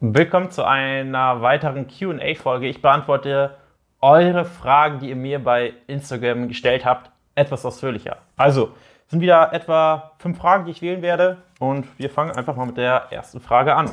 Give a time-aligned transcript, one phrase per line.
[0.00, 2.68] Willkommen zu einer weiteren QA-Folge.
[2.68, 3.56] Ich beantworte
[4.00, 8.18] eure Fragen, die ihr mir bei Instagram gestellt habt, etwas ausführlicher.
[8.36, 8.70] Also,
[9.06, 11.38] es sind wieder etwa fünf Fragen, die ich wählen werde.
[11.58, 13.90] Und wir fangen einfach mal mit der ersten Frage an.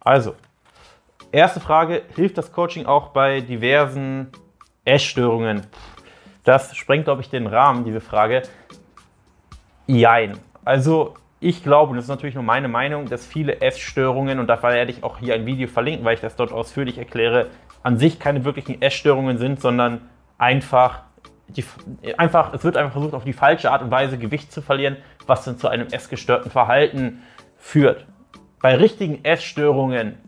[0.00, 0.34] Also,
[1.30, 4.32] erste Frage: Hilft das Coaching auch bei diversen
[4.84, 5.68] Essstörungen?
[6.42, 8.42] Das sprengt, glaube ich, den Rahmen, diese Frage.
[9.86, 10.38] Jein.
[10.64, 14.62] Also ich glaube, und das ist natürlich nur meine Meinung, dass viele Essstörungen, und da
[14.62, 17.48] werde ich auch hier ein Video verlinken, weil ich das dort ausführlich erkläre,
[17.82, 20.02] an sich keine wirklichen Essstörungen sind, sondern
[20.38, 21.00] einfach,
[21.48, 21.64] die,
[22.16, 25.44] einfach, es wird einfach versucht, auf die falsche Art und Weise Gewicht zu verlieren, was
[25.44, 27.22] dann zu einem essgestörten Verhalten
[27.56, 28.06] führt.
[28.60, 30.18] Bei richtigen Essstörungen,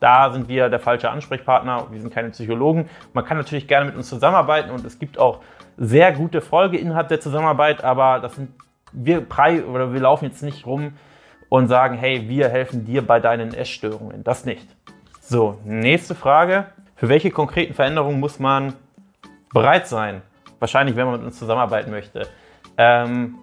[0.00, 2.88] da sind wir der falsche Ansprechpartner, wir sind keine Psychologen.
[3.12, 5.40] Man kann natürlich gerne mit uns zusammenarbeiten und es gibt auch
[5.76, 8.50] sehr gute Folge innerhalb der Zusammenarbeit, aber das sind
[8.92, 9.26] wir,
[9.68, 10.92] oder wir laufen jetzt nicht rum
[11.48, 14.24] und sagen, hey, wir helfen dir bei deinen Essstörungen.
[14.24, 14.66] Das nicht.
[15.20, 16.66] So, nächste Frage.
[16.96, 18.74] Für welche konkreten Veränderungen muss man
[19.52, 20.22] bereit sein?
[20.58, 22.26] Wahrscheinlich, wenn man mit uns zusammenarbeiten möchte.
[22.76, 23.36] Ähm,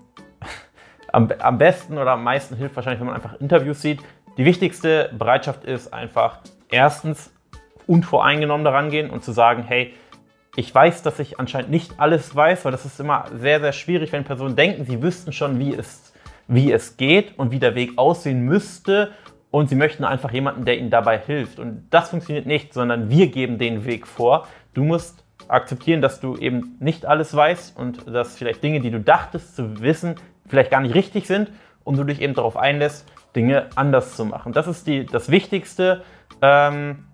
[1.12, 4.02] am, am besten oder am meisten hilft wahrscheinlich, wenn man einfach Interviews sieht.
[4.38, 7.34] Die wichtigste Bereitschaft ist einfach erstens
[7.88, 9.94] unvoreingenommen daran gehen und zu sagen, hey,
[10.58, 14.12] ich weiß, dass ich anscheinend nicht alles weiß, weil das ist immer sehr, sehr schwierig,
[14.12, 16.14] wenn Personen denken, sie wüssten schon, wie es,
[16.48, 19.12] wie es geht und wie der Weg aussehen müsste
[19.52, 21.60] und sie möchten einfach jemanden, der ihnen dabei hilft.
[21.60, 24.48] Und das funktioniert nicht, sondern wir geben den Weg vor.
[24.74, 29.00] Du musst akzeptieren, dass du eben nicht alles weißt und dass vielleicht Dinge, die du
[29.00, 30.16] dachtest zu wissen,
[30.48, 31.52] vielleicht gar nicht richtig sind
[31.84, 34.54] und du dich eben darauf einlässt, Dinge anders zu machen.
[34.54, 36.02] Das ist die, das Wichtigste.
[36.42, 37.06] Ähm,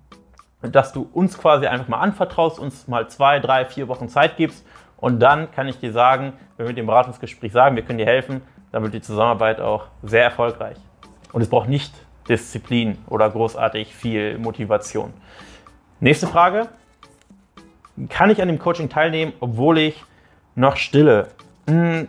[0.72, 4.66] dass du uns quasi einfach mal anvertraust, uns mal zwei, drei, vier Wochen Zeit gibst
[4.98, 8.06] und dann kann ich dir sagen, wenn wir mit dem Beratungsgespräch sagen, wir können dir
[8.06, 10.78] helfen, dann wird die Zusammenarbeit auch sehr erfolgreich.
[11.34, 11.94] Und es braucht nicht
[12.30, 15.14] Disziplin oder großartig viel Motivation.
[16.00, 16.70] Nächste Frage.
[18.10, 20.04] Kann ich an dem Coaching teilnehmen, obwohl ich
[20.56, 21.28] noch stille?
[21.68, 22.08] Hm,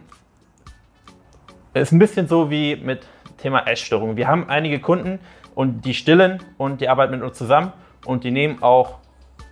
[1.74, 3.06] ist ein bisschen so wie mit
[3.38, 4.16] Thema Essstörung.
[4.16, 5.18] Wir haben einige Kunden
[5.54, 7.72] und die stillen und die arbeiten mit uns zusammen
[8.04, 8.98] und die nehmen auch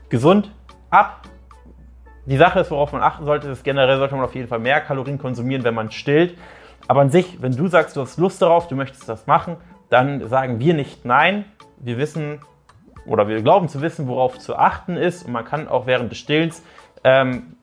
[0.08, 0.50] gesund
[0.90, 1.22] ab.
[2.26, 4.80] Die Sache ist, worauf man achten sollte, ist generell sollte man auf jeden Fall mehr
[4.80, 6.38] Kalorien konsumieren, wenn man stillt.
[6.86, 9.56] Aber an sich, wenn du sagst, du hast Lust darauf, du möchtest das machen,
[9.88, 11.44] dann sagen wir nicht nein.
[11.78, 12.40] Wir wissen
[13.06, 15.26] oder wir glauben zu wissen, worauf zu achten ist.
[15.26, 16.62] Und man kann auch während des Stillens
[17.04, 17.56] ähm,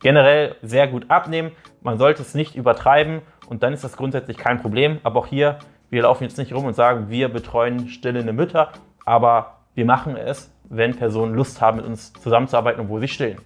[0.00, 1.52] generell sehr gut abnehmen.
[1.82, 4.98] Man sollte es nicht übertreiben und dann ist das grundsätzlich kein Problem.
[5.02, 5.58] Aber auch hier,
[5.90, 8.72] wir laufen jetzt nicht rum und sagen, wir betreuen stillende Mütter,
[9.04, 13.38] aber wir machen es, wenn Personen Lust haben, mit uns zusammenzuarbeiten, obwohl sie stillen.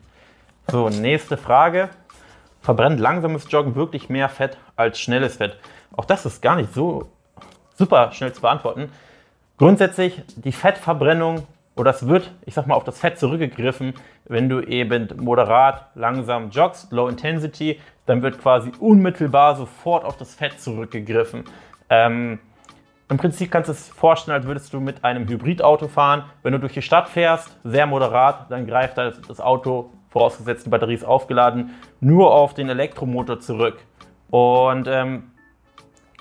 [0.70, 1.88] So, nächste Frage.
[2.60, 5.56] Verbrennt langsames Joggen wirklich mehr Fett als schnelles Fett?
[5.96, 7.08] Auch das ist gar nicht so
[7.74, 8.90] super schnell zu beantworten.
[9.56, 11.46] Grundsätzlich, die Fettverbrennung
[11.76, 13.94] oder es wird, ich sag mal, auf das Fett zurückgegriffen,
[14.26, 20.34] wenn du eben moderat langsam joggst, Low Intensity, dann wird quasi unmittelbar sofort auf das
[20.34, 21.44] Fett zurückgegriffen.
[21.88, 22.40] Ähm,
[23.10, 26.24] im Prinzip kannst du es vorstellen, als würdest du mit einem Hybridauto fahren.
[26.42, 30.94] Wenn du durch die Stadt fährst, sehr moderat, dann greift das Auto, vorausgesetzt die Batterie
[30.94, 31.70] ist aufgeladen,
[32.00, 33.78] nur auf den Elektromotor zurück.
[34.30, 35.30] Und ähm,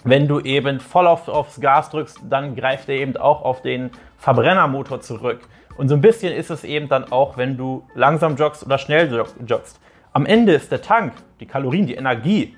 [0.05, 3.91] wenn du eben voll auf, aufs Gas drückst, dann greift er eben auch auf den
[4.17, 5.41] Verbrennermotor zurück.
[5.77, 9.11] Und so ein bisschen ist es eben dann auch, wenn du langsam joggst oder schnell
[9.45, 9.79] joggst.
[10.13, 12.55] Am Ende ist der Tank, die Kalorien, die Energie,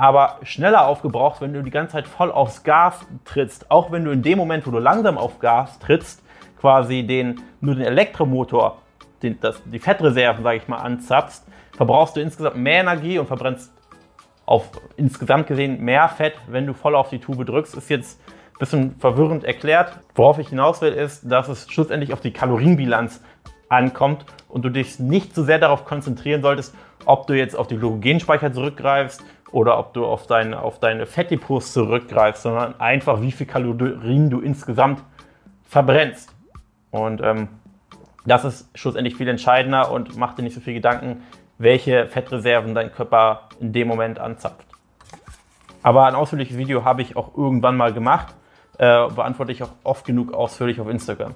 [0.00, 3.70] aber schneller aufgebraucht, wenn du die ganze Zeit voll aufs Gas trittst.
[3.70, 6.22] Auch wenn du in dem Moment, wo du langsam auf Gas trittst,
[6.58, 8.78] quasi den, nur den Elektromotor,
[9.22, 11.42] den, das, die Fettreserven, sage ich mal, anzapfst,
[11.76, 13.74] verbrauchst du insgesamt mehr Energie und verbrennst
[14.46, 17.74] auf insgesamt gesehen mehr Fett, wenn du voll auf die Tube drückst.
[17.74, 18.22] Ist jetzt
[18.54, 19.98] ein bisschen verwirrend erklärt.
[20.14, 23.20] Worauf ich hinaus will, ist, dass es schlussendlich auf die Kalorienbilanz
[23.68, 26.74] ankommt und du dich nicht so sehr darauf konzentrieren solltest,
[27.04, 29.22] ob du jetzt auf die Glykogenspeicher zurückgreifst
[29.52, 34.40] oder ob du auf, dein, auf deine Fettdepots zurückgreifst, sondern einfach, wie viel Kalorien du
[34.40, 35.02] insgesamt
[35.64, 36.34] verbrennst.
[36.90, 37.48] Und ähm,
[38.26, 41.22] das ist schlussendlich viel entscheidender und mach dir nicht so viel Gedanken,
[41.58, 44.64] welche Fettreserven dein Körper in dem Moment anzapft.
[45.82, 48.34] Aber ein ausführliches Video habe ich auch irgendwann mal gemacht,
[48.78, 51.34] äh, beantworte ich auch oft genug ausführlich auf Instagram.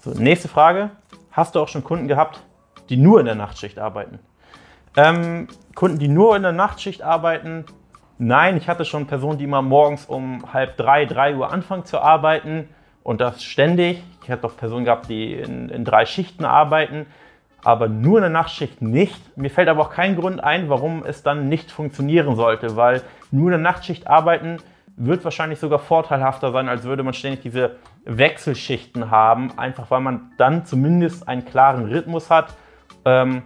[0.00, 0.90] So, nächste Frage.
[1.30, 2.40] Hast du auch schon Kunden gehabt,
[2.88, 4.18] die nur in der Nachtschicht arbeiten?
[4.96, 7.64] Ähm, Kunden, die nur in der Nachtschicht arbeiten,
[8.18, 12.00] nein, ich hatte schon Personen, die immer morgens um halb drei, drei Uhr anfangen zu
[12.00, 12.68] arbeiten
[13.02, 14.02] und das ständig.
[14.22, 17.06] Ich hatte auch Personen gehabt, die in, in drei Schichten arbeiten.
[17.64, 19.36] aber nur eine Nachtschicht nicht.
[19.36, 23.50] Mir fällt aber auch kein Grund ein, warum es dann nicht funktionieren sollte, weil nur
[23.50, 24.58] eine Nachtschicht arbeiten
[24.96, 30.32] wird wahrscheinlich sogar vorteilhafter sein, als würde man ständig diese Wechselschichten haben, einfach weil man
[30.36, 32.54] dann zumindest einen klaren Rhythmus hat
[33.04, 33.42] ähm,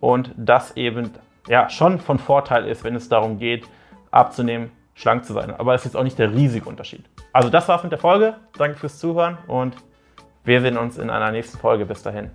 [0.00, 1.12] und das eben
[1.48, 3.66] ja, schon von Vorteil ist, wenn es darum geht,
[4.10, 5.54] abzunehmen, schlank zu sein.
[5.54, 7.04] Aber es ist jetzt auch nicht der riesige Unterschied.
[7.32, 8.34] Also das war's mit der Folge.
[8.58, 9.76] Danke fürs Zuhören und
[10.44, 11.86] wir sehen uns in einer nächsten Folge.
[11.86, 12.30] Bis dahin.